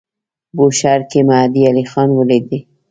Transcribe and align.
بوشهر 0.55 1.01
کې 1.09 1.19
مهدی 1.29 1.61
علیخان 1.71 2.09
ولیدی. 2.13 2.59